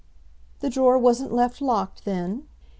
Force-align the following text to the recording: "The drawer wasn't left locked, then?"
"The 0.61 0.69
drawer 0.71 0.97
wasn't 0.97 1.31
left 1.31 1.61
locked, 1.61 2.05
then?" 2.05 2.47